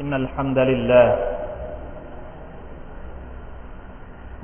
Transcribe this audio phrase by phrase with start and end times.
[0.00, 1.08] إن الحمد لله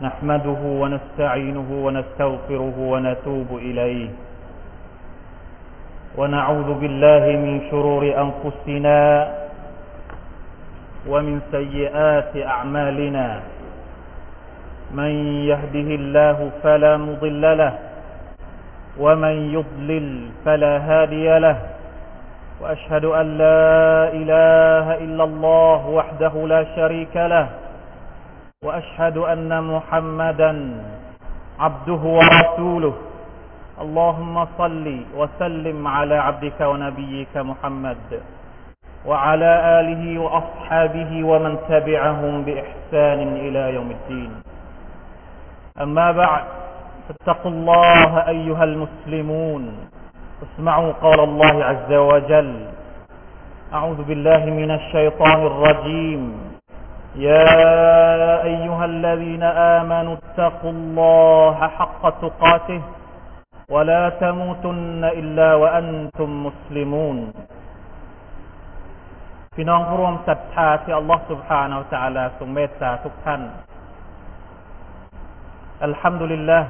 [0.03, 4.08] نحمده ونستعينه ونستغفره ونتوب إليه
[6.18, 8.98] ونعوذ بالله من شرور أنفسنا
[11.10, 13.26] ومن سيئات أعمالنا
[14.94, 15.12] من
[15.51, 17.73] يهده الله فلا مضل له
[18.98, 20.06] ومن يضلل
[20.45, 21.56] فلا هادي له
[22.61, 27.48] وأشهد أن لا إله إلا الله وحده لا شريك له
[28.65, 30.53] وأشهد أن محمدا
[31.59, 32.95] عبده ورسوله.
[33.81, 34.87] اللهم صل
[35.17, 38.20] وسلم على عبدك ونبيك محمد
[39.06, 44.33] وعلى آله وأصحابه ومن تبعهم بإحسان إلى يوم الدين.
[45.81, 46.45] أما بعد
[47.09, 49.65] فاتقوا الله أيها المسلمون.
[50.45, 52.52] اسمعوا قول الله عز وجل
[53.73, 56.22] أعوذ بالله من الشيطان الرجيم
[57.16, 59.44] يا أيها الذين
[59.78, 62.81] آمنوا اتقوا الله حق تقاته
[63.70, 67.17] ولا تموتن إلا وأنتم مسلمون
[69.56, 73.42] พี่น้องผู้ร่วมศรัทธาที่อัลลอฮฺ سبحانه และ تعالى ทรงเมตตาทุกท่าน
[75.84, 76.70] อัลฮัมดุลิลลาห์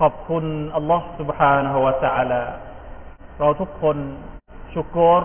[0.00, 0.44] ขอบคุณ
[0.76, 2.42] อัลลอฮ์ سبحانه และ تعالى
[3.38, 3.96] เราทุกคน
[4.72, 5.22] ชุกร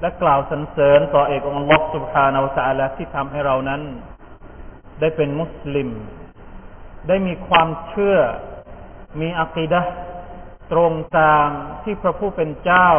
[0.00, 3.82] และกล่าวสรรเสริญต่อเอกองค์อัลลอฮ์ سبحانه และ تعالى ที่ทำให้เรานั้น
[5.00, 5.88] ได้เป็นมุสลิม
[7.08, 8.18] ได้มีความเชื่อ
[9.20, 9.82] มีอัคีดะ
[10.72, 11.48] ตรงตาม
[11.82, 12.90] ที่พระผู้เป็นเจ้า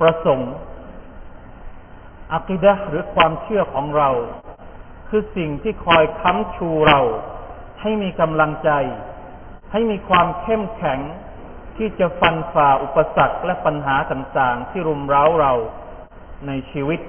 [0.00, 0.52] ประสงค์
[2.34, 4.10] อัคีดะหรือความเชื่อของเรา
[5.08, 7.00] คือสิ่งที่คอยค้ำชูเรา
[7.80, 8.70] ให้มีกำลังใจ
[9.73, 10.99] ให้มีความเข้มแข็ง
[11.77, 15.53] ที่จะฟันฝ่าอุปสรรคและปัญหาต่างๆ ที่รุมเร้าเรา
[16.47, 16.99] ในชีวิต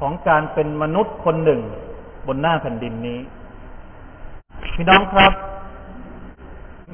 [0.00, 1.62] ของการเป็นมนุษย์คนหนึ่ง
[2.26, 3.20] บนหน้าแผ่นดินนี้
[4.74, 5.32] พี่น้องครับ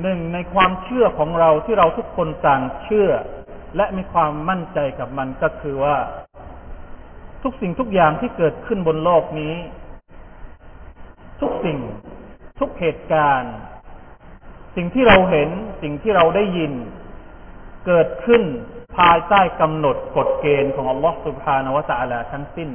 [0.03, 3.11] หนึ่งในความเชื่อของเราที่เราทุกคนต่างเชื่อ
[3.77, 5.97] และมีความมั่นใจกับมันก็คือว่า
[7.43, 9.55] ทุกสิ่งทุกอย่างที่เกิดขึ้นบนโลกนี้
[11.41, 11.79] ทุกสิ่ง
[12.59, 13.55] ทุกเหตุการณ์
[14.83, 15.51] สิ่งที่เราเห็น
[15.83, 16.73] สิ่งที่เราได้ยิน
[17.87, 18.43] เกิดขึ้น
[18.99, 22.71] ภายใต้กำหนดกฎเกณฑ์ของอัลลอฮฺสุบฮานาวะตะลาทั้งสิ้น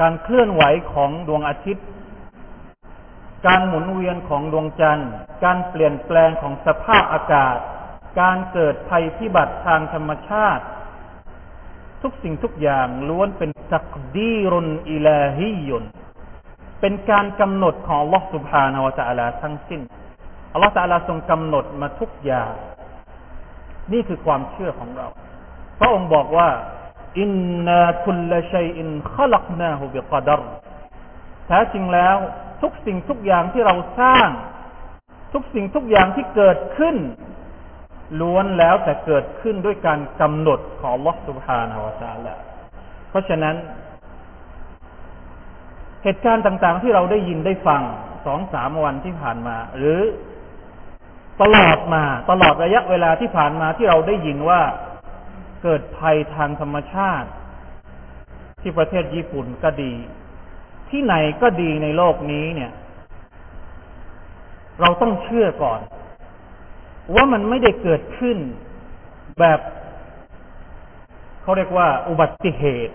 [0.00, 0.62] การเคลื่อนไหว
[0.92, 1.86] ของดวงอาทิตย์
[3.46, 5.10] การหมุนเวียนของดวงจันทร์
[5.44, 7.56] การเปลี่ยนแปลงของสภาพอากาศ
[8.20, 10.64] การเกิดภัยพิบัติทางธรรมชาติ
[12.02, 15.84] ทุกสิ่งทุกอย่างล้วนเป็นตักดีรุนอิลาฮิยุน
[16.80, 19.80] เป็นการกำหนดของลอสุภานาวตาลาทั้งสิ้น
[20.52, 22.52] อัลลอฮฺตาลาทรงกำหนดมาทุกอย่าง
[23.92, 25.06] นี่คือความเชื่อของเรา
[25.78, 26.48] พระองค์บอกว่า
[27.20, 27.30] อิน
[27.66, 30.40] นาคุลชัยอินขลักนาฮูบิกาดร
[31.46, 32.16] แท้จริงแล้ว
[32.62, 34.28] ทุกสิ่งทุกอย่างที่เราสร้าง
[35.32, 36.96] ทุกสิ่งทุกอย่างที่เกิดขึ้น
[38.20, 42.34] ล้วนแล้วแต่เกิดขึ้นด้วยการกำหนดของลอสุภานาวตาลา
[43.10, 43.56] เพราะฉะนั้น
[46.04, 47.82] เหตุการณ์ต่าง ๆ ที่เราได้ยินได้ฟัง
[48.26, 50.00] สองสามวันที่ผ่านมา หรือ
[51.42, 54.60] ตลอดมาตลอดระยะเวลาที่ผ่านมาที่เราได้ยินว่า
[55.62, 57.28] เกิดภัยทางธรรมชาติ
[58.60, 59.92] ที่ประเทศญี่ปุ่นก็ดี
[60.90, 62.72] ที่ไหนก็ดีในโลกนี้เนี่ย
[64.80, 65.80] เราต้องเชื่อก่อน
[67.14, 68.38] ว่ามันไม่ได้เกิดขึ้น
[69.40, 69.60] แบบ
[71.42, 72.94] เขาเรียกว่าอุบัติเหตุ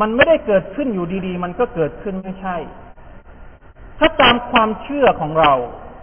[0.00, 2.56] มันไม่ได้เกิดขึ้นอยู่ดีๆ มันก็เกิดขึ้นไม่ใช่
[3.98, 5.52] ถ้าตามความเชื่อของเรา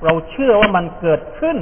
[0.05, 1.57] เราเชื่อว่ามันเกิดขึ้น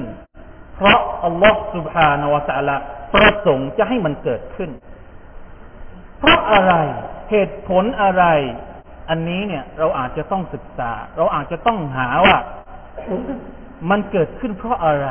[0.75, 2.75] เพราะอัลลอฮฺสุบฮานาวะตะละ
[3.13, 4.69] ประสงค์จะให้มันเกิดขึ้น
[6.19, 6.73] เพราะอะไร
[7.31, 8.23] เหตุผลอะไร
[9.09, 12.37] อันนี้เนี่ย เราอาจจะต้องศึกษา เราอาจจะต้องหาว่า
[13.89, 15.07] มันเกิดขึ้นเพราะอะไร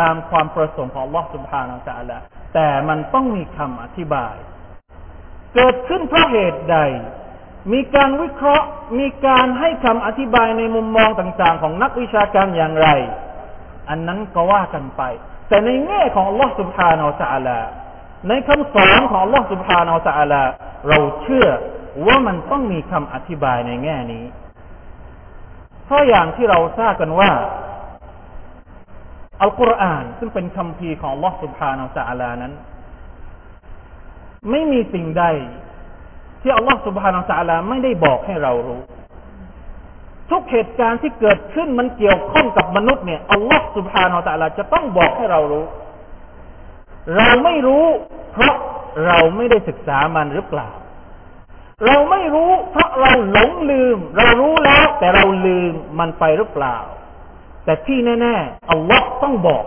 [0.00, 2.18] ตามความประสงค์ของอัลลอฮฺสุภานาะจาละ
[2.54, 4.34] แต่มันต้องมีคำอธิบาย
[5.55, 6.77] เกิดขึ้นเพราะเหตุใด
[7.73, 8.67] มีการวิเคราะห์
[8.99, 12.87] มีการให้คำอธิบายในมุมมองต่างๆ ของนักวิชาการอย่างไร
[13.89, 15.01] อันนั้นก็ว่ากันไป
[15.47, 17.59] แต่ในแง่ของ Allah سبحانه และ تعالى
[18.27, 20.43] ในคำสอนของ Allah سبحانه และ تعالى
[20.89, 21.47] เราเชื่อ
[22.07, 24.25] ว่ามันต้องมีคำอธิบายในแง่นี้
[25.85, 27.31] เพราะอย่างที่เราทราบกันว่า
[29.41, 32.53] อัลกุรอานซึ่งเป็นคำพีของ Allah سبحانه และ تعالى นั้น
[34.50, 35.24] ไม่มีสิ่งใด
[36.42, 38.80] ที่อัลลอฮฺสุบฮานาอัลลอฮไม่ได้บอกให้เรารู้
[40.30, 45.64] ทุกเหตุการณ์ที่เกิดขึ้นมันเกี่ยวข้องกับมนุษย์เนี่ยอัลลอฮฺสุบฮานาอัลลอฮจะต้องบอกให้เรารู้
[47.16, 47.84] เราไม่รู้
[48.32, 48.54] เพราะ
[49.06, 50.68] เราไม่ได้ศึกษามันหรือเปล่า
[51.84, 56.76] เราไม่รู้เพราะเราหลงลืม เรารู้แล้ว แต่เราลืมมันไปหรือเปล่า
[57.64, 59.64] แต่ที่แน่ๆอัลลอฮ์ต้องบอก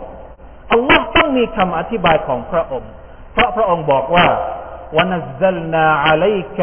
[0.72, 2.92] อัลลอฮ์ต้องมีคำอธิบายของพระองค์
[3.34, 4.26] เพราะพระองค์บอกว่า
[4.97, 6.59] ونزلنا عليك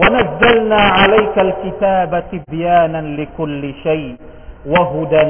[0.00, 4.16] ونزلنا عليك الكتاب تبيانا لكل شيء
[4.72, 5.26] وهدى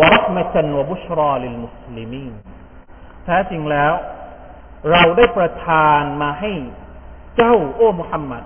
[0.00, 2.32] ورحمة وبشرى للمسلمين
[3.24, 3.92] แท้จริงแล้ว
[4.90, 6.52] เราได้ประทานมาให้
[7.36, 8.44] เจ้าโอ้มุฮัมมัด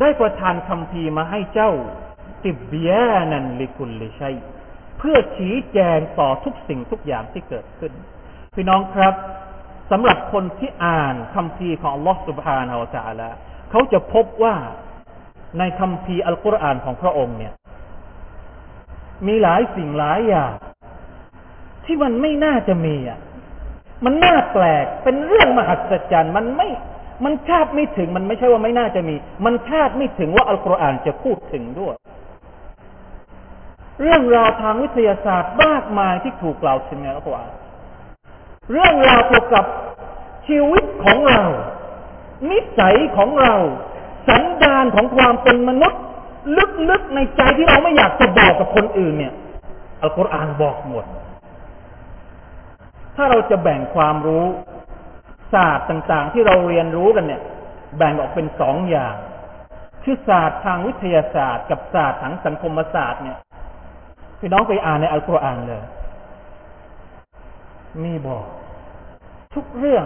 [0.00, 1.70] ได้ประทานคำพีมาให้เจ้า
[2.44, 4.36] ติบยานันลิคุลลิชัย
[4.98, 7.92] เพื่อชี้แจงต่อทุกสิ่งทุกอย่างที่เกิดขึ้น
[8.54, 9.14] พี่น้องครับ
[9.91, 12.81] สำหรับคนที่อ่านคำพีของอัลลอฮฺสุบฮานาอัล
[13.21, 13.31] ลอฮ
[13.71, 14.55] เขาจะพบว่า
[15.59, 17.53] ในคำพีอัลกุรอานของพระองค์เนี่ย
[19.27, 20.53] มีหลายสิ่งหลายอย่าง
[21.85, 23.19] ที่มันไม่น่าจะมีอะ
[24.05, 26.69] มันน่าแปลก เป็นเรื่องมหัศจรรย์ มันไม่
[27.25, 31.95] มันคาดไม่ถึง มันไม่ใช่ว่าไม่น่าจะมี มันคาดไม่ถึงว่าอัลกุรอานจะพูดถึงด้วย
[34.01, 37.51] เรื่องราวทางวิทยาศาสตร์มากมายที่ถูกกล่าวถึงในอัลกุรอาน
[38.71, 39.65] เรื่องราวเกี่ยวกับ
[40.47, 41.41] ชีวิตของเรา
[42.49, 43.53] นิสัยของเรา
[44.27, 46.01] สันดานของความเป็นมนุษย์
[46.89, 49.33] ลึกๆในใจที่เราไม่อยากจะบอกกับคนอื่นเนี่ย
[50.01, 51.05] อัลกุรอานบอกหมด
[53.15, 54.45] ถ้าเราจะแบ่งความรู้
[55.53, 57.41] ศาสตร์ต่างๆ ที่เราเรียนรู้กันเนี่ย
[57.97, 59.15] แบ่งออกเป็นสองอย่าง
[60.03, 63.37] คือศาสตร์ทางวิทยาศาสตร์ กับศาสตร์ทางสังคมศาสตร์เนี่ย
[64.39, 65.81] พี่น้องไปอ่านในอัลกุรอานเลย
[68.03, 68.45] มีบอก
[69.57, 70.05] ทุกเรื่อง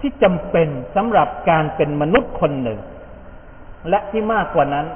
[0.00, 2.78] ที่จำเป็นสำหรับการเป็นมนุษย์คนหนึ่ง
[3.88, 4.86] และที่มากกว่านั้น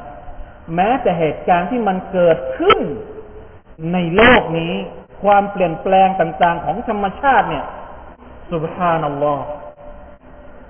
[0.75, 2.81] แม้แต่เหตุการณ์ที่มันเกิดขึ้น
[3.93, 4.73] ในโลกนี้
[5.23, 7.65] ความเปลี่ยนแปลงต่างๆ ของธรรมชาติเนี่ย
[8.53, 9.45] สุบฮานัลลอฮ์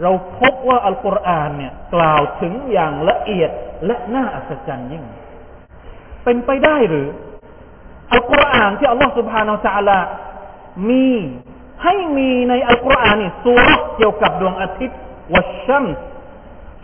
[0.02, 3.50] เราพบว่าอัลกุรอานเนี่ย กล่าวถึงอย่างละเอียด
[3.86, 5.04] และน่าอัศจรรย์ยิ่ง
[6.24, 7.08] เป็นไปได้หรือ
[8.12, 10.06] อัลกุรอานที่อัลลอฮ์สุบฮานาอัลลอฮ์
[10.90, 11.08] มี
[11.82, 14.98] ให้มีในอัลกุรอานนี่สุรเกี่ยวกับดวงอาทิตย์
[15.34, 15.84] วัชชัม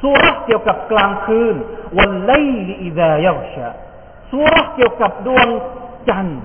[0.03, 1.55] สุรเกี่ยวกับกลางคืน
[1.99, 2.33] วันไล
[2.69, 3.69] ลิอิดายัชะ
[4.31, 5.49] สุรเกี่ยวกับดวง
[6.09, 6.41] จันทร์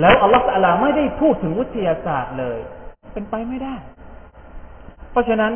[0.00, 2.58] แล้วอัลลอฮฺสัลาไม่ได้พูดถึงวิทยาศาสตร์เลย
[3.12, 3.76] เป็นไปไม่ได้
[5.10, 5.52] เพราะฉะนั้น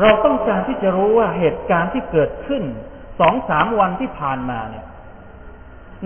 [0.00, 2.62] เราต้องการที่จะรู้ว่าเหตุการณ์ที่เกิดขึ้น
[3.20, 4.86] สองสามวันที่ผ่านมาเนี่ย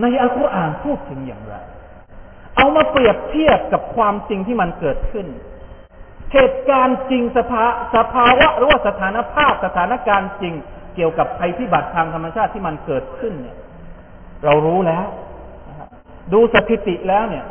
[0.00, 1.55] ในอัลกุรอานพูดถึงอย่างไร
[2.56, 5.27] เอามาเปรียบเทียบกับความจริงที่มันเกิดขึ้น
[6.33, 7.65] เหตุการณ์จริงสภา
[7.95, 10.55] สภาวะหรือว่าสถานภาพสถานการณ์จริง
[10.95, 13.56] เกี่ยวกับภัยพิบัติทางธรรมชาติที่มันเกิดขึ้นเนี่ย
[14.45, 15.06] เรารู้แล้ว
[16.33, 17.45] ดูสถิติแล้วเนี่ย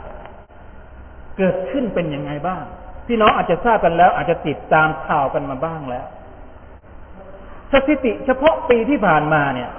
[1.38, 2.64] เกิดขึ้นเป็นยังไงบ้าง
[3.08, 6.06] พี่น้องอาจจะทราบกันแล้ว อาจจะติดตามข่าวกันมาบ้างแล้ว
[7.74, 9.70] สถิติเฉพาะปีที่ผ่านมาเนี่ย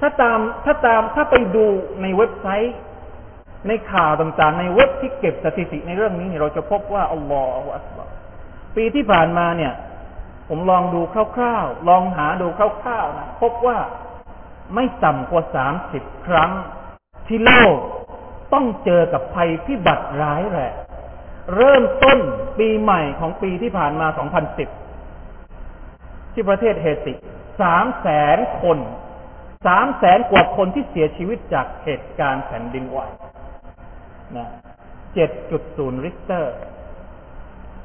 [0.00, 1.66] ถ้าตามถ้าตามถ้าไปดู
[2.02, 2.74] ในเว็บไซต์
[3.68, 8.10] ในข่าวต่างๆ ในเว็บที่เก็บสถิติในเรื่องนี้เนี่ยเราจะพบว่าอัลลอฮฺอัลลอฮฺ
[8.76, 9.72] ปีที่ผ่านมาเนี่ย
[10.48, 11.00] ผมลองดู
[11.36, 13.78] คร่าวๆ ลองหาดูคร่าวๆนะพบว่า
[14.74, 16.50] ไม่ต่ำกว่าสามสิบครั้ง
[17.26, 17.76] ที่โลก
[18.52, 20.74] ต้องเจอกับภัยพิบัติร้ายแรง
[21.56, 22.18] เริ่มต้น
[22.58, 24.06] ปีใหม่ของปีที่ผ่านมา
[25.40, 27.14] 2010 ที่ประเทศเฮติ
[27.60, 28.78] สามแสนคน
[29.66, 32.98] สามแสนกว่าคนที่เสียชีวิตจากเหตุการณ์แผ่นดินไหว
[34.36, 34.46] นะ
[35.26, 36.54] 7.0ริกเตอร์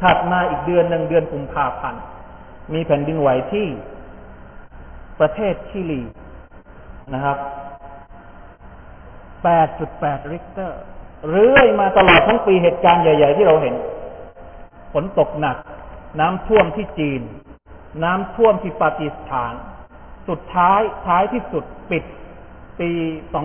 [0.02, 2.02] ถัดมาอีกเดือนหนึ่งเดือนกุมภาพันธ์
[2.74, 3.68] มีแผ่นดินไหวที่
[5.20, 6.02] ประเทศชิลี
[7.14, 7.38] นะครับ
[9.46, 10.82] 8.8ริกเตอร์
[11.30, 13.76] เรื่อยมาตลอดทั้งปีเหตุการณ์ใหญ่ ๆ ที่เราเห็น
[14.94, 15.58] ฝนตกหนัก
[16.20, 17.22] น้ำท่วมที่จีน
[18.04, 19.54] น้ำท่วมที่ปากีสถาน
[20.30, 22.04] สุดท้ายท้ายที่สุดปิด
[22.80, 22.92] ปี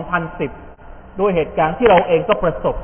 [0.09, 0.64] 2010
[1.19, 2.75] ด้วยเหตุการณ์ที่เราเองก็ประสบ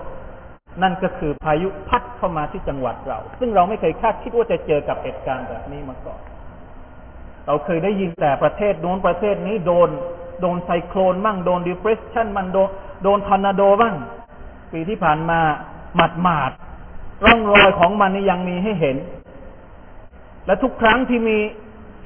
[0.82, 6.22] นั่นก็คือพายุพัดเข้ามาที่จังหวัดเรา ซึ่งเราไม่เคยคาดคิดว่าจะเจอกับเหตุการณ์แบบนี้มาก่อน
[7.48, 9.90] เราเคยได้ยินแต่ประเทศโน้นประเทศนี้โดน
[10.42, 12.70] โดนไซโคลนบ้างโดนดีเปรสชันมันโดน
[13.04, 13.96] โดนทอร์นาโดบ้าง
[14.72, 15.40] ปีที่ผ่านมา
[15.96, 16.52] หมัดหมาด
[17.26, 18.98] ร่องรอยของมันนี่ยังมีให้เห็น
[20.46, 21.38] และทุกครั้งที่มี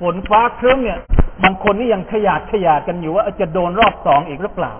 [0.01, 0.99] ฝนฟ้าเครื่องเนี่ย
[1.43, 4.73] บางคนนี่ยังขยาดขยาดกันอยู่ว่าจะโดนรอบสองอีกหรือเปล่า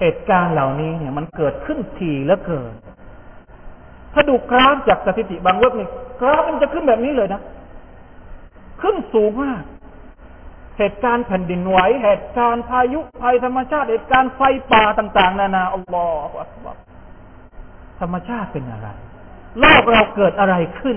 [0.00, 2.72] เหตุการณ์เหล่านี้เนี่ย มันเกิดขึ้นทีแล้วเกิน
[4.12, 5.88] ถ้าดูกราฟจากสถิติบางเว็บนี่
[6.20, 7.40] กราฟมันจะขึ้นแบบนี้เลยนะ
[8.82, 9.62] ขึ้นสูงมาก
[10.78, 14.40] เหตุการณ์แผ่นดินไหว เหตุการณ์พายุภัยธรรมชาติ เหตุการณ์ไฟ
[14.72, 16.68] ป่าต่าง ๆ นานาอัลลอฮฺ
[18.00, 18.88] ธรรมชาติเป็นอะไร
[19.60, 20.96] โลกเราเกิดอะไรขึ้น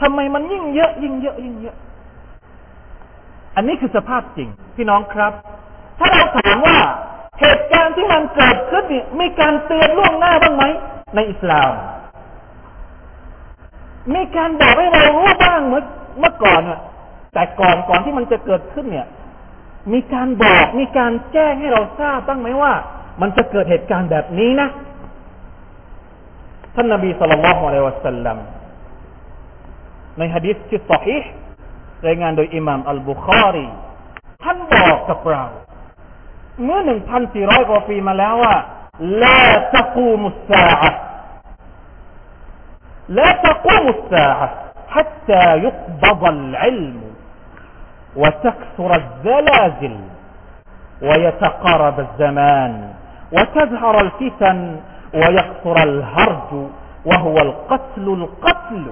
[0.00, 1.76] ทำไมมันยิ่งเยอะ ยิ่งเยอะ ยิ่งเยอะ
[3.56, 5.32] อันนี้คือสภาพจริง พี่น้องครับ
[5.98, 6.76] ถ้าเราถามว่า
[7.40, 10.64] เหตุการณ์ที่มันเกิดขึ้นนี่มีการเตือนล่วงหน้าบ้างไหม
[11.14, 11.72] ในอิสลาม
[14.14, 15.82] มีการบอกให้เรารู้บ้างเมื่อ
[16.18, 16.80] เมื่อก่อนอะ
[17.34, 19.06] แต่ก่อนก่อนที่มันจะเกิดขึ้นเนี่ย
[19.92, 22.72] มีการบอกมีการแจ้งให้เราทราบบ้างไหมว่า
[23.20, 24.68] มันจะเกิดเหตุการณ์แบบนี้นะ
[26.74, 28.38] ท่านนบีสุลต่านละฮ์อะลัยวะสัลลัม
[30.18, 31.16] ในฮะดิษที่สฮี
[32.06, 33.66] รายงานโดยอิหม่ามอัลบุคารี
[34.42, 35.44] ท่านบอกกับเรา
[36.63, 38.55] เมื่อหนึ่งพันสี่ร้อยกว่าปีมาแล้วว่า
[39.21, 39.39] ลา
[39.73, 40.93] ตะกูมุสซาอะ
[43.09, 44.49] لا تقوم الساعة
[44.89, 47.01] حتى يقبض العلم
[48.15, 49.95] وتكثر الزلازل
[51.01, 52.89] ويتقارب الزمان
[53.31, 54.75] وتظهر الفتن
[55.13, 56.67] ويكثر الهرج
[57.05, 58.85] وهو القتل القتل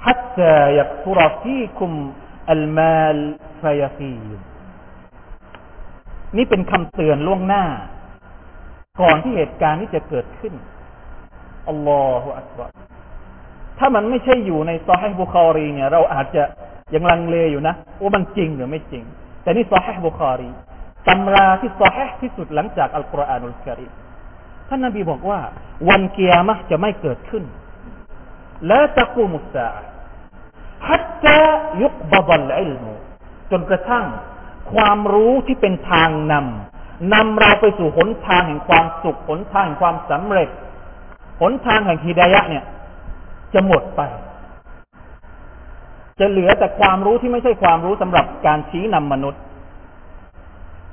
[0.00, 2.12] حتى يكثر فيكم
[2.50, 4.38] المال فيفيض
[6.37, 7.63] นี่เป็นคำเตือนล่วงหน้า
[9.01, 10.53] ก่อนที่เหตุการณ์นี้จะเกิดขึ้น
[11.67, 12.71] อัลลอฮฺอักบาร
[13.79, 16.43] ถ้ามันไม่ใช่อยู่ในซอฮีบุคอรีเนี่ย เราอาจจะ
[16.93, 19.03] ยังลังเลอยู่นะว่ามันจริงหรือไม่จริง
[19.43, 20.49] แต่นี่ซอฮีบุคอรี
[21.07, 23.91] ตำราที่ซอฮีที่สุดหลังจากอัลกุรอานุลกิริม
[24.69, 25.39] ท่านนบีบอกว่า
[25.89, 27.43] วันเกียร์มะจะไม่เกิดขึ้น
[28.67, 29.69] และตะกูมุสซา
[30.87, 31.41] ฮัตตา
[31.81, 32.93] ยุกบดัลอิลมุ
[33.51, 34.05] จนกระทั่ง
[34.71, 40.49] ความรู้ที่เป็นทางนำนำเราไปสู่หนทางแห่งความสุขหนทางแห่งความสำเร็จ
[41.41, 42.63] หนทางแห่งฮิดายะเนี่ย
[43.53, 44.01] จะหมดไป
[46.19, 49.41] จะเหลือแต่ความรู้ที่ไม่ใช่ความรู้สำหรับการชี้นำมนุษย์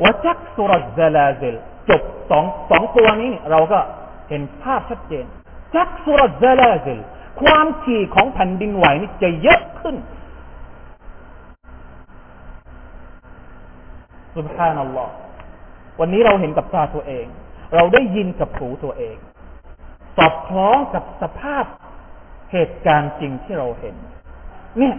[0.03, 1.57] วจักสุรซาลาเซล
[1.89, 3.79] จบสองสองตัวนี้เราก็
[4.29, 5.25] เห็นภาพชัดเจน
[5.75, 7.01] จักสุรซาลาเซล
[7.43, 9.97] ความถี่ของแผ่นดินไหวนี่จะเยอะขึ้น
[14.37, 15.15] สุบฮานัลลอฮ์
[16.01, 17.27] วันนี้เราเห็นกับตาตัวเอง
[17.75, 19.17] เราได้ยินกับหูตัวเอง
[20.17, 21.65] สอบคล้องกับสภาพ
[22.53, 23.97] เหตุการณ์จริงที่เราเห็น
[24.79, 24.95] เนี่ย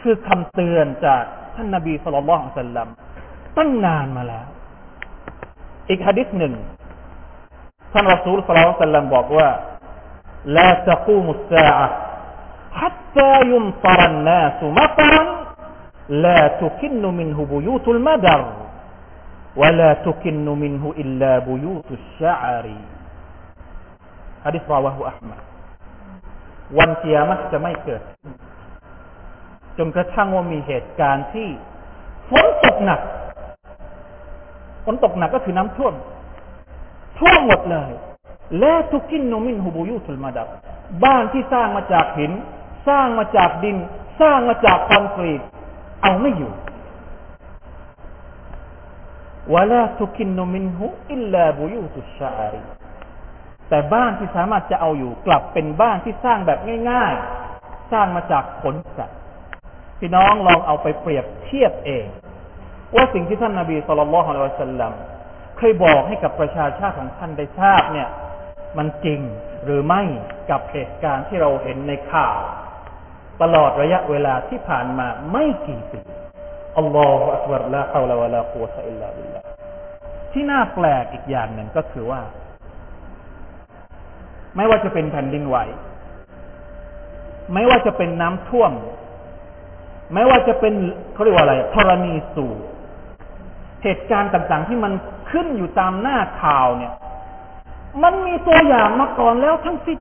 [0.00, 1.22] คือคำเตือนจาก
[1.54, 2.88] ท่านนาบีสุลต่านสัลลัม
[3.58, 4.46] ตั้งนานมาแล้ว
[5.88, 6.54] อีกฮะดิษหนึ่ง
[7.92, 9.48] ท่านรอซูลสุลต่านสัลลัมบอกว่า
[10.56, 11.86] ลาตะกูมุสซาอะ
[12.80, 15.28] ฮัตตายุมตรันนาสุมตรัน
[16.09, 18.41] لا تكن منه بيوت المدر
[19.55, 22.65] ولا تكن منه إلا بيوت الشعر
[24.45, 25.41] حديث رواه أحمد
[26.77, 28.01] วันเกียรติจะไม่เกิด
[29.77, 31.47] จนกระทั่งว่ามีเหตุการณ์ที่
[32.29, 33.01] ฝนตกหนัก
[34.85, 35.93] ฝนตกหนักก็คือน้ำท่วม
[37.19, 37.91] ท่วมหมดเลย
[38.59, 40.47] และทุกินโนมินฮูบูยุทุลมาดับ
[41.03, 42.31] บ้านที่สร้างมาจากหิน
[42.87, 43.77] สร้างมาจากดิน
[44.21, 45.41] สร้างมาจากคอนกรีต
[46.02, 46.52] เอาไม่อยู่
[49.54, 52.62] วะลาทุกินโนมินฮูอิลลาบุยูตุชาอรี
[53.68, 56.58] แต่บ้านที่สามารถจะเอาอยู่ กลับเป็นบ้านที่สร้างแบบ
[56.90, 59.18] ง่ายๆ สร้างมาจากขนสัตว์
[59.98, 62.06] พี่น้องลองเอาไปเปรียบเทียบเอง
[62.94, 64.92] ว่าสิ่งที่ท่านนาบีสุลต่านละฮ์อัลลอฮฺสัลลัม
[65.58, 68.08] เคยบอกให้กับประชาชาติของท่านได้ทราบเนี่ย
[68.78, 69.20] มันจริง
[69.64, 70.02] หรือไม่
[70.50, 72.38] กับเหตุการณ์ที่เราเห็นในข่าว
[73.42, 76.00] ตลอดระยะเวลาที่ผ่านมาไม่กี่ปี
[76.78, 79.40] อัลลอฮฺอักบารละฮาวลาวะลากุวะตะอิลลาบิลลา
[80.32, 82.20] ที่น่าแปลกอีกอย่างหนึ่งก็คือว่า
[84.56, 85.56] ไม่ว่าจะเป็นแผ่นดินไหว
[87.52, 88.72] ไม่ว่าจะเป็นน้ำท่วม
[90.14, 90.74] ไม่ว่าจะเป็น
[91.12, 92.58] เขาเรียกว่าอะไรธรณีสูบ
[93.82, 94.92] เหตุการณ์ต่างๆ ที่มัน
[95.30, 96.92] ขึ้นอยู่ตามหน้าข่าวเนี่ย
[98.02, 99.98] มันมีตัวอย่างมาก่อนแล้วทั้งสิ้น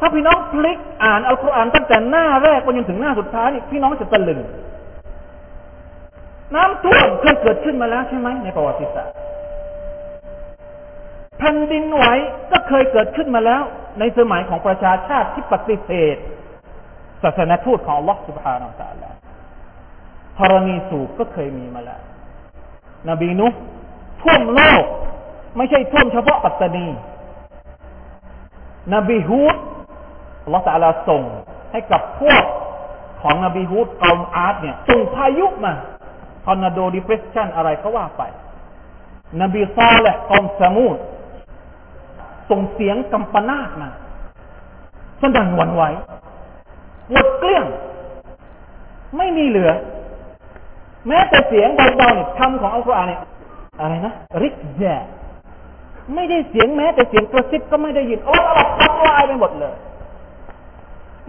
[0.00, 4.40] ถ้าพี่น้องพลิกอ่านอัลกุรอานตั้งแต่หน้าแรกไปจนถึงหน้าสุดท้ายนี่พี่น้องจะตะลึง
[6.54, 9.14] น้ำท่วมเคยเกิดขึ้นมาแล้วใช่ไหมในประวัติศาสตร์
[11.38, 12.04] แผ่นดินไหว
[12.50, 13.62] ก็เคยเกิดขึ้นมาแล้ว
[13.98, 16.16] ในสมัยของประชาชาติที่ปฏิเสธ
[17.22, 19.16] ศาสนทูตของอัลลอฮ์ سبحانه وتعالى
[20.38, 22.00] ธรณีสูบก็เคยมีมาแล้ว
[23.08, 23.48] นบีนุ
[24.22, 24.84] ท่วมโลก
[25.56, 26.86] ไม่ใช่ท่วมเฉพาะปัตตานี
[28.94, 29.56] นบีฮูด
[30.52, 31.22] อัลลอฮ์ตะอาลาส่ง
[31.72, 32.44] ให้กับพวก
[33.22, 35.72] ของนบีฮูด قوم عاد เนี่ยส่งพายุมา
[36.44, 38.22] ทอร์นาโดดีเปรสชันอะไรก็ว่าไป
[39.40, 40.96] นบีซอและฮ์ قوم ثمود
[42.50, 43.90] ส่งเสียงกำปนาตมา
[45.20, 45.82] สนั่นหวนไหว
[47.10, 47.64] หมดเกลี้ยง
[49.16, 49.70] ไม่มีเหลือ
[51.08, 53.20] แม้แต่เสียงเบาๆเนี่ยคำของอัลกุรอานเนี่ย
[53.80, 54.84] อะไรนะริกแย
[56.14, 59.74] ไม่ได้เสียงแม้แต่เสียงกระซิบก็ไม่ได้ยิน โอ้ตลบทำลายไปหมดเลย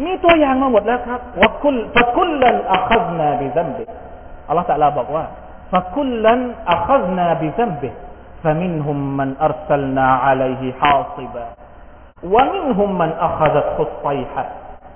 [0.04, 3.84] มีตัวอย่างมาหมดแล้วครับว่าคุลฟะคุลลันอัคซนาบิซัมบิ
[4.48, 5.24] อัลลอฮฺตะลาบอกว่า
[5.72, 6.40] ฟะคุลลัน
[6.72, 7.90] อัคซนาบิซัมบิ
[8.44, 11.46] فمنهم من أرسلنا عليه حاصبا
[12.24, 14.44] ومنهم من أخذته الصيحة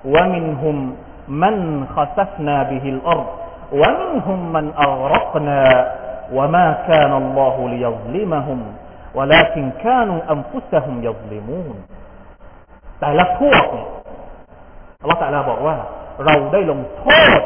[0.05, 0.95] ومنهم
[1.27, 1.55] من
[1.95, 3.27] خسفنا به الأرض
[3.73, 5.61] ومنهم من أغرقنا
[6.33, 8.59] وما كان الله ليظلمهم
[9.15, 11.75] ولكن كانوا أنفسهم يظلمون
[12.99, 13.87] แต่ละพวกเนี่ย
[15.06, 15.76] อัลลอฮฺตะลาบอกว่า
[16.24, 17.06] เราได้ลงโท
[17.38, 17.40] ษ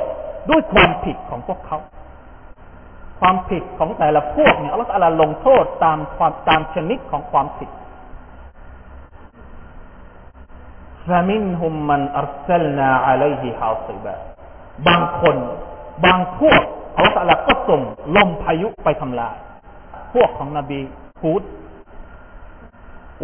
[0.50, 1.78] ด้วยความผิดของพวกเขา
[3.20, 7.70] ความผิดของแต่ละพวกเนี่ยอัลลอฮฺตะลาลงโทษตามความตามชนิดของความผิด
[11.06, 14.14] ฟามินฮุมมันอัลซลนาอะลัยฮิฮาซิบะ
[14.86, 15.36] บางคน
[16.04, 16.62] บางพวก
[16.96, 17.80] อัลลตะลาก็ส่ง
[18.16, 19.36] ลมพายุไปทำลาย
[20.14, 20.80] พวกของนบี
[21.22, 21.42] ฮูด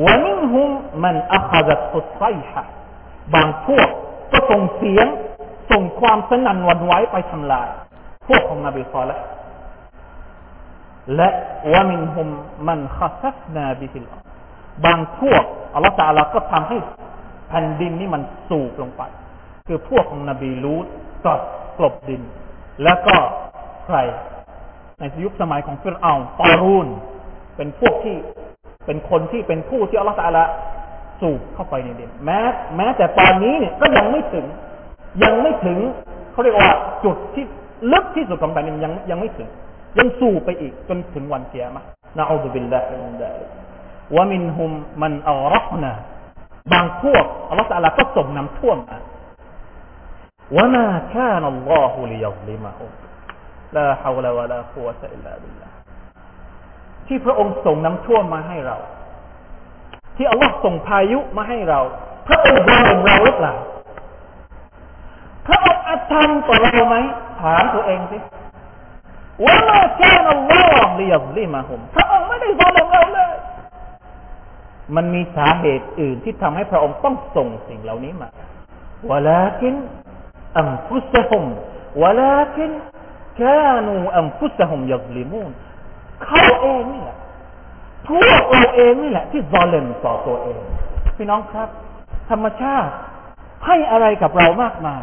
[0.05, 0.71] วะมินฮุม
[1.05, 2.63] มันอัคซัตฮุไซฮะ
[3.35, 3.89] บางพวก
[4.51, 5.07] ส่งเสียง
[5.71, 7.69] ส่งความสนั่นหวันไหวไปทำลาย
[8.29, 9.17] พวกของนบีซอละ
[11.17, 11.29] และ
[11.73, 12.29] วามินฮุม
[12.69, 14.07] มันขัซัฟนาบิฮิล
[14.85, 16.79] บางพวกอัลลอฮฺตาลาก็ทำให้
[17.49, 19.03] แผ่นดินนี่มันสูบลงไป
[19.67, 20.87] คือพวกของนบีลูต
[21.25, 21.33] ก็
[21.79, 22.23] กลบดิน
[22.85, 23.17] แล้วก็
[23.85, 23.97] ใคร
[24.99, 26.89] ในยุคสมัยของฟิรเอาตอรูน
[27.57, 28.17] เป็นพวกที่
[28.87, 30.45] เป็นคนที่เป็นผู้ที่อัลลอฮฺตาลา
[31.21, 32.41] สูบเข้าไปในดินแม้
[32.77, 34.47] แม้แต่ตอนนี้เนี่ยก็ยังไม่ถึง
[35.23, 35.79] ยังไม่ถึง
[36.33, 36.71] เขาเรียกว่า
[37.05, 37.45] จุดที่
[37.93, 39.49] ลึกที่สุดของแผ่นดินยังยังไม่ถึง
[39.99, 41.83] ยังสูบไปอีกจนถึงวันเกียรมะ
[42.19, 43.51] นะอูซุบิลลาฮิมินดาลิก
[44.17, 44.71] วะมินฮุม
[45.03, 45.93] มันอัลรักนา
[46.73, 48.99] บางพวกอัลลอฮฺตาลาก็ส่งน้ำท่วมมา
[50.57, 52.91] วะมาคานัลลอฮุลิยัลิมะฮุม
[53.77, 55.69] ลาฮาวลาวะลากุวะตะอิลลาบิลลา
[57.07, 58.77] ที่พระองค์ส่งน้ำท่วมมาให้เรา
[60.17, 61.81] ที่อัลลอฮ์ส่งพายุมาให้เรา
[62.27, 63.55] พระองค์ยอมเราหรือเปล่า
[65.47, 66.97] พระองค์อาธรรมต่อเราไหม
[67.41, 68.19] ถามตัวเองสิ
[69.45, 73.33] ว่ามาแค่อัลลอฮ์เลียบลีมาหุมพระองค์ไม่ได้ยอมเราเลย
[74.97, 78.29] มันมีสาเหตุอื่นที่ทำให้พระองค์ต้องส่งสิ่งเหล่านี้มา
[79.11, 79.75] วลาคิน
[80.59, 81.45] อัมฟุสฮุม
[82.03, 82.71] วลาคิน
[83.43, 85.51] กานูอัมฟุสฮุมยัลิมูน
[86.25, 87.17] เขาเองนี่แหละ
[88.09, 90.59] พวกเราเองนี่แหละ ที่ซอเลมต่อตัวเอง
[91.17, 91.69] พี่น้องครับ
[92.31, 92.93] ธรรมชาติ
[93.67, 95.03] ให้อะไรกับเรามากมาย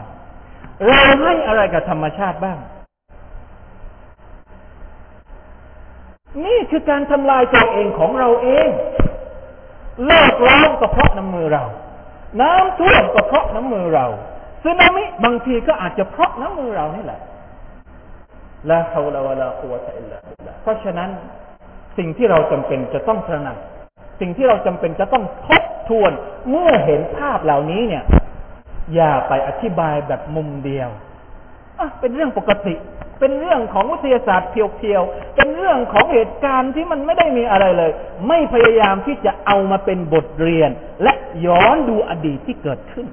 [0.85, 2.57] เราให้อะไรกับธรรมชาติบ้าง
[6.45, 8.69] นี่คือการทำลายตัวเองของเราเอง
[10.05, 11.63] โลกร้อนก็เพราะน้ำมือเรา
[12.41, 14.05] น้ำท่วมก็เพราะน้ำมือเรา
[14.63, 17.19] สึนามิบางทีก็อาจจะเพราะน้ำมือเรานี่แหละ
[18.69, 20.17] ลาฮาวลาวะลากุวะตะอิลลา
[20.63, 21.09] เพราะฉะนั้น
[21.97, 23.57] สิ่งที่เราจำเป็นจะต้องตระหนัก
[24.19, 26.11] สิ่งที่เราจำเป็นจะต้องทบทวน
[26.49, 28.03] เมื่อเห็นภาพเหล่านี้เนี่ย
[28.95, 30.89] อย่าไปอธิบายแบบมุมเดียว
[31.79, 32.75] อะเป็นเรื่องปกติ
[33.19, 37.91] เป็นเรื่องของวิทยาศาสตร์เพียวๆ เป็นเรื่องของเหตุการณ์ที่มันไม่ได้มีอะไรเลย
[38.27, 40.69] ไม่พยายามที่จะเอามาเป็นบทเรียน
[41.03, 41.13] และ
[41.45, 43.07] ย้อนดูอดีตที่เกิดขึ้น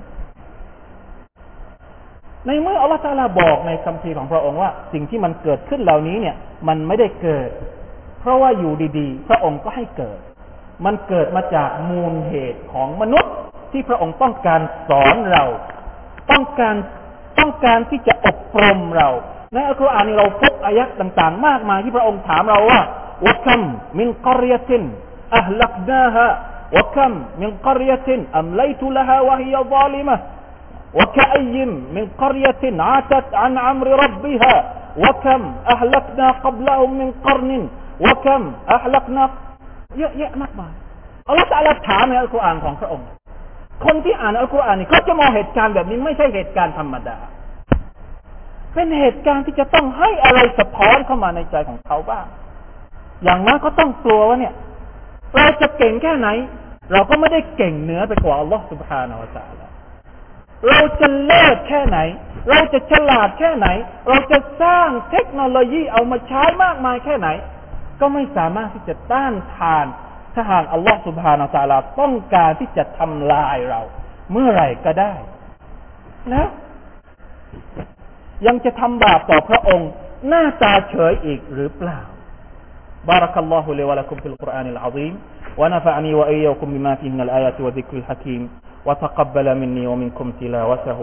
[2.46, 6.36] ในเมื่ออัลลอฮฺตาลาบอกในคำพีของพระองค์ว่า สิ่งที่มันเกิดขึ้นเหล่านี้เนี่ย
[6.68, 7.48] มันไม่ได้เกิด
[8.19, 10.19] เพราะว่าอยู่ดีๆ พระองค์ก็ให้เกิด
[10.86, 13.34] มันเกิดมาจากมูลเหตุของมนุษย์
[13.71, 15.43] ที่พระองค์ต้องการสอนเรา
[16.31, 16.75] ต้องการ
[17.39, 19.10] ต้องการที่จะอบรมเรา
[19.53, 22.81] ในอัลกุรอานนี้เราพบอายักต่างๆ มากมายที่พระองค์ถามเราว่า
[23.25, 23.62] วะคัม
[23.99, 24.84] มินกรยติน
[25.38, 26.25] อัลลักนาฮะ
[26.75, 30.17] วะคัมมินกรยตินอัมไลตุลฮะวะฮิยซาลิมะ
[30.99, 31.55] وكأي
[31.95, 34.55] من قرية عتت عن أمر ربها
[35.03, 35.41] وكم
[35.73, 37.51] أهلكنا قبلهم من قرن
[38.04, 39.30] วะกัมอัลลักนัก
[39.98, 40.72] เยอะแยะมากมาย
[41.28, 43.06] อัลลอฮฺตะลาถามในอัลกุรอานของพระองค์
[43.84, 47.16] คนที่อ่านอัลกุรอานนี่เขาจะมองเหตุการณ์แบบนี้ไม่ใช่เหตุการณ์ธรรมดา
[48.74, 52.26] เป็นเหตุการณ์ที่จะต้องให้อะไรสะท้อนเข้ามาในใจของเขาบ้าง
[53.24, 54.54] อย่างน้อยก็ต้องกลัวว่าเนี่ย
[55.36, 56.28] เราจะเก่งแค่ไหน
[56.92, 59.70] เราก็ไม่ได้เก่งเหนือไปกว่าอัลลอฮฺสุบฮานาอัลลอฮฺ
[60.68, 61.98] เราจะเลิศแค่ไหน
[62.50, 63.68] เราจะฉลาดแค่ไหน
[64.08, 67.28] เราจะสร้างเทคโนโลยีเอามาใช้มากมายแค่ไหน
[67.99, 69.86] ก็ไม่สามารถที่จะต้านทาน
[70.34, 73.81] ถ้าหากอัลลอฮฺสุบฮานาตาลาต้องการที่จะทำลายเรา
[74.31, 75.13] เมื่อไหร่ก็ได้
[76.29, 76.47] แล้ว
[78.47, 79.89] ยังจะทำบาปต่อพระองค์
[80.27, 81.99] หน้าตาเฉยอีกหรือเปล่า
[83.12, 85.13] بارك الله لي ولكم في القرآن العظيم
[85.58, 88.41] ونفعني وإياكم بما فيه من الآيات والذكر الحكيم
[88.86, 90.99] وتقبل مني ومنكم تلاوته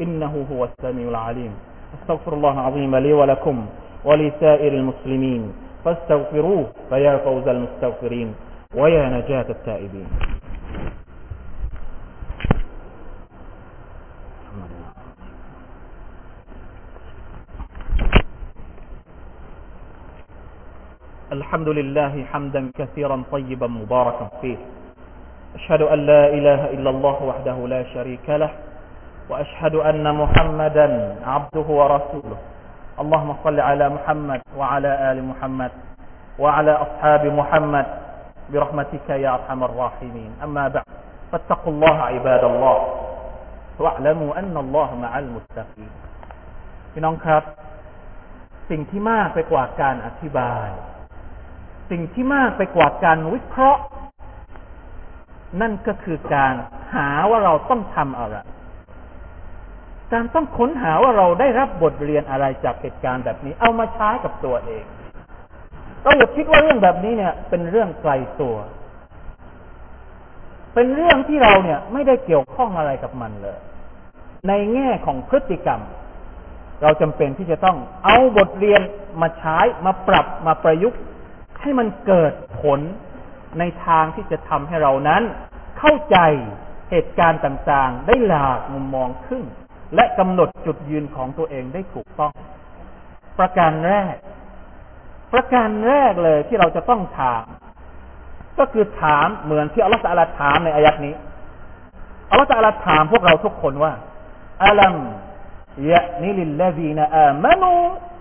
[0.00, 1.52] إنه هو السميع العليم
[2.00, 3.56] استغفر الله العظيم لي ولكم
[4.04, 5.42] ولسائر المسلمين
[5.85, 8.35] فاستغفروه فيا فوز المستغفرين
[8.75, 10.09] ويا نجاة التائبين.
[21.31, 24.57] الحمد لله حمدا كثيرا طيبا مباركا فيه.
[25.55, 28.51] أشهد أن لا إله إلا الله وحده لا شريك له
[29.29, 30.87] وأشهد أن محمدا
[31.25, 32.37] عبده ورسوله.
[33.02, 35.72] اللهم صل على محمد وعلى آل محمد
[36.38, 37.86] وعلى أصحاب محمد
[38.52, 40.84] برحمتك يا أرحم الراحمين أما بعد
[41.32, 42.78] فاتقوا الله عباد الله
[43.80, 45.92] واعلموا أن الله مع المتقين
[46.92, 47.42] พี่น้องครับ
[48.70, 50.68] สิ่งที่มากไปกว่าการอธิบาย
[51.90, 53.82] สิ่งที่มากไปกว่าการวิเคราะห์
[55.60, 56.54] นั่นก็คือการ
[56.94, 58.36] หาว่าเราต้องทำอะไร
[60.13, 64.83] การต้องค้นหาว่าเราได้รับบทเรียนอะไรจากเหตุการณ์แบบนี้ เอามาใช้กับตัวเอง
[66.01, 68.55] เราอย่าคิดว่าเรื่องแบบนี้เนี่ย เป็นเรื่องไกลตัว
[70.73, 73.57] เป็นเรื่องที่เราเนี่ย ไม่ได้เกี่ยวข้องอะไรกับมันเลย
[74.47, 75.81] ในแง่ของพฤติกรรม
[76.81, 78.81] เราจำเป็นที่จะต้องเอาบทเรียน
[79.21, 80.99] มาใช้มาปรับมาประยุกต์
[81.61, 82.79] ให้มันเกิดผล
[83.59, 85.23] ในทางที่จะทำให้เรานั้น
[85.79, 86.17] เข้าใจ
[86.91, 89.43] เหตุการณ์ต่างๆ ได้หลากมุมมองขึ้น
[89.95, 92.31] และกำหนดจุดยืนของตัวเองได้ถูกต้อง
[93.39, 94.15] ประการแรก
[95.33, 97.45] ประการแรกเลยที่เราจะต้องถาม
[98.59, 101.15] ก็คือถามเหมือนที่อัลลอฮฺสัลาถามในอายัดนี้
[102.29, 103.93] อัลลอฮฺสัลาถามพวกเราทุกคนว่า
[104.65, 104.95] อัลัม
[105.91, 107.71] ยะนิลิลลซีนอามานู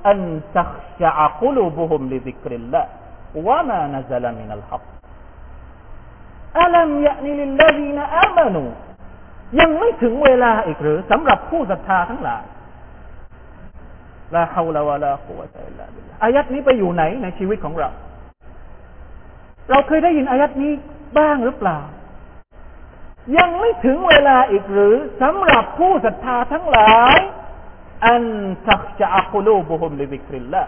[0.09, 0.21] อัน
[0.59, 2.83] ตัขชะอักุลูบุฮุมลิซิกริลละ
[3.47, 4.83] วะมานซะลมินัลฮัก
[6.61, 8.63] อัลัมยะนิลิลลซีนอามานู
[9.60, 12.44] ยังไม่ถึงเวลาอีกหรือสำหรับผู้ศรัทธาทั้งหลาย
[14.36, 17.90] ลาฮาวลาวะลากุวะตะอิลลาบิลลาอายัดนี้ไปอยู่ไหนในชีวิตของเรา
[19.70, 20.72] เราเคยได้ยินอายัดนี้
[21.18, 21.80] บ้างหรือเปล่า
[23.38, 27.18] ยังไม่ถึงเวลาอีกหรือสำหรับผู้ศรัทธาทั้งหลาย
[28.06, 28.24] อัน
[28.68, 30.64] ทักจะอักุลูบุฮุมลิบิกริลละ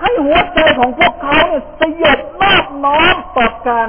[0.00, 3.88] ให้หัวใจของพวกเขาเนี่ยสยบมากน้อมต่อการ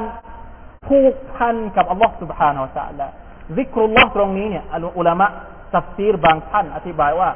[0.87, 3.07] ผูกพันกับอัลลอฮฺ سبحانه และ تعالى
[3.56, 4.64] ซิกรุลลอฮ์ตรงนี้เนี่ย
[4.98, 5.26] อุลามะ
[5.74, 7.30] ตัฟซีรบางท่านอธิบายว่า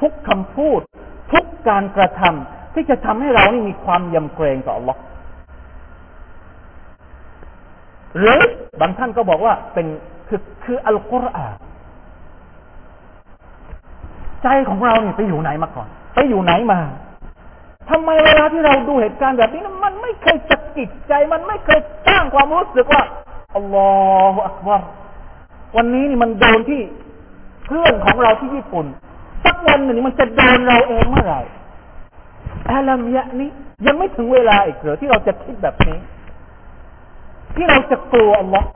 [0.00, 0.80] ทุกคำพูด
[1.32, 5.00] ทุกการกระทำที่จะทำให้เรานี่มีความยำเกรงต่ออัลลอฮ์
[8.18, 8.38] หรือ
[8.80, 9.86] บางท่านก็บอกว่าเป็น
[10.28, 11.54] คือคืออัลกุรอาน
[14.42, 16.80] ใจของเราเนี่ยไปอยู่ไหนมาก่อน ไปอยู่ไหนมา
[17.90, 23.02] ทำไมเวลาที่เราดูเหตุการณ์แบบนี้มันไม่เคยจะกิดใจมันไม่เคยสร้างความรู้สึกว่า
[23.56, 23.90] อัลลอ
[24.32, 24.82] ฮฺอักบาร
[25.76, 26.80] วันนี้นี่มันโดนที่
[27.66, 28.86] เพื่อนของเราที่ญี่ปุ่น
[29.44, 31.40] สักวันหนึ่งมันจะโดนเราเองเมื่อไหร่
[32.70, 33.50] อาลัมยะนี้
[33.86, 35.98] ยังไม่ถึงเวลาอีกเหรอที่เราจะคิดแบบนี้
[37.56, 38.68] ที่เราจะกลัวอัลลอฮ์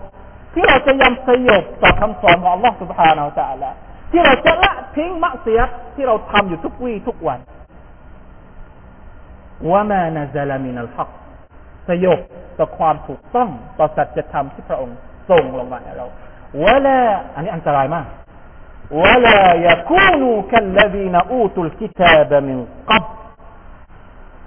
[0.54, 3.76] ที่เราจะยำสยบต่อคำสอนของอัลลอฮ์สุบฮานาอัลลอฮ์
[4.10, 5.60] ที่เราจะละทิ้งมักเสีย
[5.94, 7.38] ที่เราทำอยู่ทุกวี่ทุกวัน
[9.70, 11.10] ว่ามานาซาลามินัลฮัก
[11.88, 12.20] สยบ
[12.58, 14.96] ต่อความถูกต้องต่อสัจธรรมที่พระองค์
[15.30, 16.06] ส่งลงมาให้เรา
[16.64, 17.00] วะลา
[17.34, 18.06] อันนี้อันตรายมาก
[19.02, 22.58] วะลายคูนูคัลลดีนอูตุลกิตาบมิน
[22.90, 23.04] กับ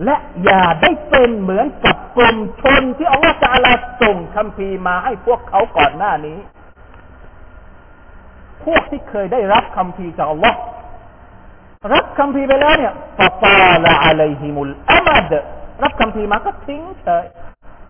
[0.06, 6.38] และอย่าได้เป็นเหมือนกับกลุ่มชนที่อัลลอฮฺจะลาส่งคำพีมาให้พวกเขาก่อนหน้านี้
[8.66, 10.60] พวกที่เคยได้รับคำพีจากอัลลอฮ์
[11.94, 15.32] รับคำพีไปแล้วเนี่ยฟาตาละอะลัยฮิมุลอามัด
[15.84, 17.26] รับคำพีมาก็ทิ้งเฉย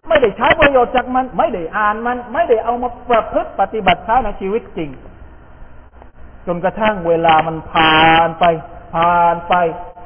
[0.09, 4.89] ไม่ได้ใช้ประโยชน์จากมัน ไม่ได้อ่านมัน ไม่ได้เอามาประพฤติปฏิบัติใช้ในชีวิตจริง
[6.47, 8.45] จนกระทั่งเวลามันผ่านไป
[8.93, 9.53] ผ่านไป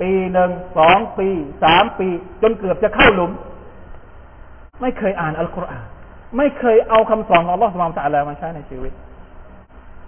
[0.01, 1.29] ปีหนึ่งสองปี
[1.63, 2.07] สามปี
[2.41, 3.31] จนเกือบจะเข้าหลุม
[4.81, 5.85] ไม่เคยอ่านอัลกุรอาน
[6.37, 8.93] ไม่เคยเอาคำสอนของอัลลอฮฺสุบานตะลามาใช้ในชีวิต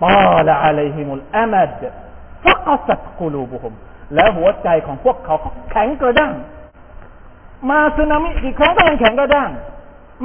[0.03, 1.81] ตาละอะลัยฮิมุลอามัด
[2.45, 3.73] ฟักสัตกุลูบุฮุม
[4.15, 5.35] แล้วหัวใจของพวกเขา
[5.71, 6.33] แข็งกระด้าง
[7.69, 9.49] มาสึนามิกี่ครั้งก็ยังแข็งกระด้าง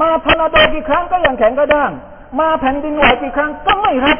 [0.00, 1.90] มาทอร์นาโดกี่ครั้งก็ยังแข็งกระด้าง
[2.40, 4.18] มาแผ่นดินไหวกี่ครั้งก็ไม่รับ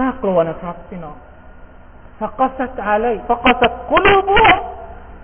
[0.00, 1.16] น่ากลัวนะครับพี่น้อง
[2.20, 4.58] فقست อะไร فقست قلوبهم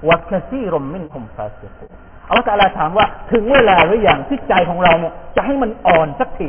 [0.08, 1.86] وكثير منهم فاسقون
[2.28, 6.48] อัลลอฮฺถามว่าถึงเวลาหรือยังที่ใจของเราเนี่ย จะให้มันอ่อนสักที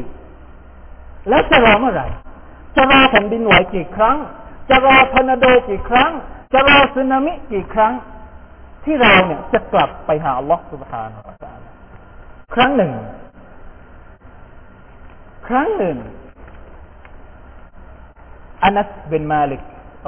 [1.29, 2.07] แล้วจะรอเมื่อไหร่
[2.75, 4.17] จะรอแผ่นดินไหวกี่ครั้ง
[4.69, 6.11] จะรอทอร์นาโดกี่ครั้ง
[6.53, 7.93] จะรอสึนามิกี่ครั้ง
[8.85, 11.64] ที่เราเนี่ยจะกลับไปหาอัลลอฮฺ سبحانه وتعالى
[12.53, 12.93] ครั้งหนึ่ง
[15.47, 15.97] ครั้งหนึ่ง
[18.63, 19.61] อานัสบินมาลิก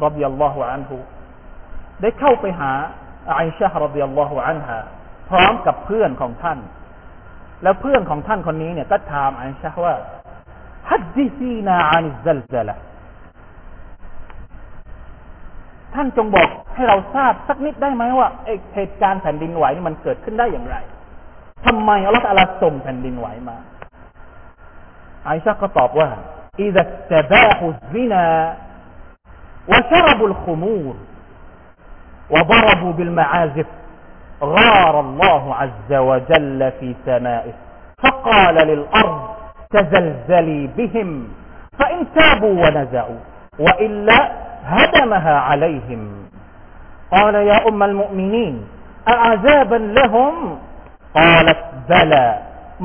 [0.06, 0.98] رضي الله عنه
[2.02, 2.72] ได้เข้าไปหา
[3.40, 4.78] อาอิชะฮ์ رضي الله عنها
[5.30, 6.60] พร้อมกับเพื่อนของท่าน
[7.64, 9.96] แล้วเพื่อนของท่านคนนี้เนี่ยก็ถามอาอิชะฮ์ว่า
[10.90, 12.78] حدثينا عن الزلزلة
[15.94, 18.30] ท่านจงบอกให้เราทราบสักนิดได้ไหมว่า
[18.76, 20.76] เหตุการณ์แผ่นดินไหวนี่มันเกิดขึ้นได้อย่างไร
[21.67, 23.57] ทำไมอัลลอฮฺอาลาส่งแผ่นดินไหวมา
[25.25, 26.09] ไอชาก็ตอบว่า
[26.59, 28.57] إذا استباحوا الزنا
[29.69, 30.95] وشربوا الخمور
[32.31, 33.67] وضربوا بالمعازف
[34.43, 37.53] غار الله عز وجل في سمائه
[38.03, 39.29] فقال للأرض
[39.71, 41.29] تزلزلي بهم
[41.79, 43.21] فإن تابوا ونزعوا
[43.59, 44.33] وإلا
[44.65, 46.27] هدمها عليهم
[47.13, 48.65] قال يا أم المؤمنين
[49.09, 50.59] أعذابا لهم
[51.19, 52.27] قالت بلى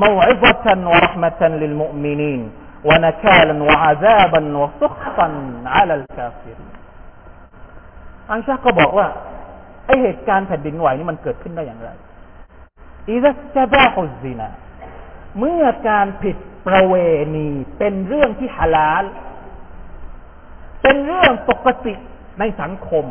[0.04, 2.40] موعظة ورحمة للمؤمنين
[2.88, 5.28] ونكالا وعذابا وسخطا
[5.76, 6.72] على الكافرين
[8.30, 9.06] อันชาก็บอกว่า
[9.86, 11.90] ไอเหตุการณ์แผ่นดินไหวนี่มันเกิดขึ้นได้อย่างไร
[13.08, 14.48] อิซัสบาฮุซินา
[15.38, 16.94] เมื่อการผิดประเว
[17.36, 17.48] ณี
[17.78, 19.04] เป็นเรื่องที่ฮาลาล
[20.82, 21.94] เป็นเรื่องปกติ
[22.38, 23.04] ในสังคม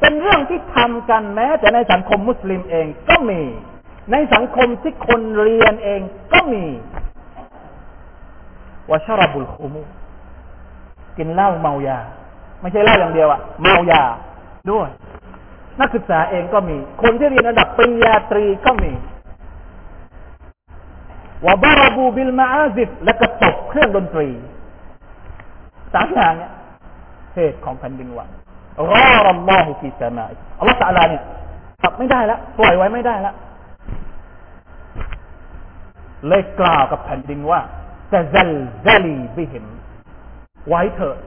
[0.00, 3.40] เป็นเรื่องที่ทำกันแม้แต่ในสังคมมุสลิมเองก็มี
[4.11, 6.01] ในสังคมที่คนเรียนเอง
[6.33, 6.63] ก็มี
[8.91, 9.81] วชรบุลคุมู
[11.17, 11.99] กินเหล้าเมายา
[12.61, 14.03] ไม่ใช่เหล้าอย่างเดียวอะเมายา
[14.71, 14.89] ด้วย
[15.79, 18.91] นักศึกษาเองก็มี คนที่เรียนระดับปริญญาตรีก็มี
[21.45, 24.27] وضربوا بالمعازف และก็ตบเครื่องดนตรี
[25.93, 26.51] สามอย่างเนี่ย
[27.35, 28.19] เหตุของแผ่นดินไหว
[28.91, 30.23] غار الله في سمائه
[30.59, 31.23] อัลลอฮฺตะอาลาเนี่ย
[31.83, 33.35] รับไม่ได้แล้วปล่อยไว้ไม่ได้แล้ว
[36.27, 37.59] เลยกล่าวกับแผ่นดินว่า
[38.11, 39.65] تزلزلي بهم
[40.69, 41.17] ไว้เถิด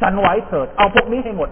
[0.00, 1.50] ฉันไว้เถิด เอาพวกนี้ให้หมด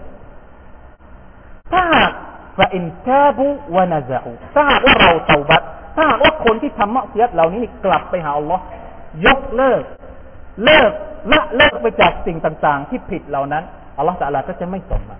[1.71, 2.11] ถ้าหาก
[2.57, 5.61] ฟาอินทาบุวานาซาอูถ้าหากว่าเราเตาบัต
[5.95, 8.63] ถ้าหากว่าคนที่ทำมะเสียดเหล่านี้กลับไปหาอัลลอฮ์
[9.25, 9.83] ยกเลิก
[10.65, 10.91] เลิก
[11.31, 13.63] ละเลิกไปจากสิ่งต่างๆ ที่ผิดเหล่านั้น
[13.97, 15.17] อัลลอฮ์ตะลาก็จะไม่ส่งมา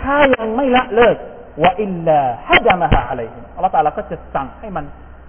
[0.00, 1.16] ถ้ายังไม่ละเลิก
[1.62, 3.20] ว่าอิลลาฮัดามะฮาอะไร
[3.56, 4.84] อัลลอฮ์ตะลาก็จะสั่งให้มัน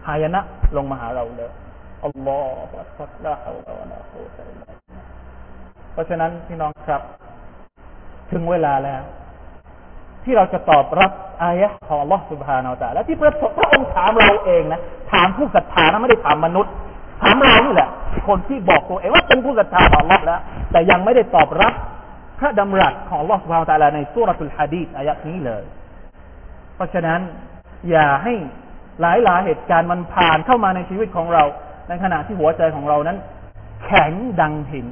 [0.07, 0.41] หายนะ
[0.77, 1.51] ลงมาหาเราเลย
[2.05, 3.93] อัลลอฮฺอัลลอฮฺ
[5.93, 7.01] เพราะฉะนั้นพี่น้องครับ
[8.31, 9.01] ถึงเวลาแล้ว
[10.23, 11.11] ที่เราจะตอบรับ
[11.43, 16.73] อายะของอัลลอฮฺสุบฮานาอัลตะและที่พระพระองค์ถามเราเองนะถามผู้ศรัทธานะไม่ได้ถามมนุษย์
[17.21, 17.89] ถามเรานี่แหละ
[18.27, 21.73] คนที่บอกตัวเองว่าเป็นผู้ศรัทธาของอัลลอฮ์แล้ว แต่ยังไม่ได้ตอบรับ
[22.39, 25.63] พระดำรัสของอัลลอฮฺสุบฮานาอัลตะในสุรทูลฮะดีษอายะนี้เลย
[26.75, 27.19] เพราะฉะนั้น
[27.89, 28.33] อย่าให้
[29.01, 31.43] หลายหลายเหตุการณ์มันผ่านเข้ามาในชีวิตของเรา
[31.89, 33.17] ในขณะที่หัวใจของเรานั้น
[33.85, 34.87] แข็งดังหิน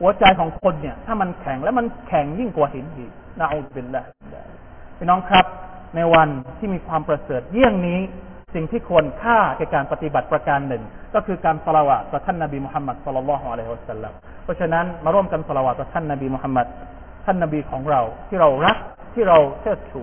[0.00, 4.04] หัวใจของคนเนี่ย ถ้ามันแข็งแล้วมันแข็งยิ่งกว่าหินอีกนะอูบินละ
[4.98, 5.44] พี่น้องครับ
[5.96, 8.00] ในวันที่มีความประเสริฐเยี่ยงนี้
[8.54, 10.82] สิ่งที่ควรค่าแก่การปฏิบัติประการหนึ่ง
[11.14, 14.12] ก็คือการสละวะต่อท่านนบีมุฮัมมัดสุลลัลลอฮุอะลัยฮิวะสัลลัม
[14.44, 16.66] เพราะฉะนั้นมาร่วมกันสละวะต่อท่านนบีมุฮัมมัด
[17.24, 18.78] ท่านนบีของเราที่เรารัก
[19.14, 20.02] ที่เราเชิดชู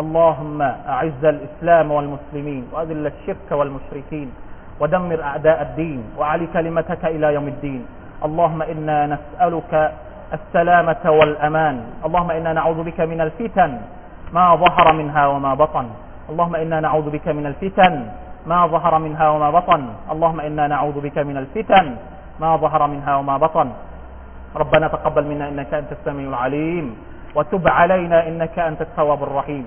[0.00, 4.28] اللهم أعز الإسلام والمسلمين وأذل الشرك والمشركين
[4.80, 7.82] ودمر أعداء الدين وعلي كلمتك إلى يوم الدين.
[8.24, 9.72] اللهم إنا نسألك
[10.32, 11.76] السلامة والأمان.
[12.06, 13.70] اللهم إنا نعوذ بك من الفتن
[14.32, 15.86] ما ظهر منها وما بطن.
[16.30, 17.92] اللهم إنا نعوذ بك من الفتن
[18.46, 19.82] ما ظهر منها وما بطن.
[20.12, 21.84] اللهم إنا نعوذ بك من الفتن
[22.40, 23.68] ما ظهر منها وما بطن.
[24.56, 26.86] ربنا تقبل منا إنك أنت السميع العليم
[27.34, 29.66] وتب علينا إنك أنت التواب الرحيم.